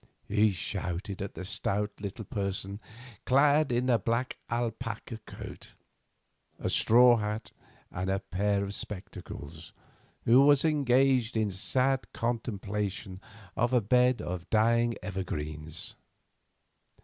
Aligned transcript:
he 0.27 0.49
shouted 0.49 1.21
at 1.21 1.37
a 1.37 1.45
stout 1.45 1.91
little 1.99 2.25
person 2.25 2.79
clad 3.23 3.71
in 3.71 3.87
a 3.87 3.99
black 3.99 4.35
alpaca 4.49 5.19
coat, 5.27 5.75
a 6.57 6.71
straw 6.71 7.17
hat, 7.17 7.51
and 7.91 8.09
a 8.09 8.17
pair 8.17 8.63
of 8.63 8.73
spectacles, 8.73 9.73
who 10.25 10.41
was 10.41 10.65
engaged 10.65 11.37
in 11.37 11.51
sad 11.51 12.11
contemplation 12.13 13.21
of 13.55 13.73
a 13.73 13.79
bed 13.79 14.23
of 14.23 14.49
dying 14.49 14.95
evergreens. 15.03 15.93